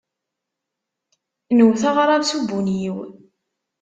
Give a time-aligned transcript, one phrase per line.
[1.57, 2.97] Nwet aɣrab s ubunyiw.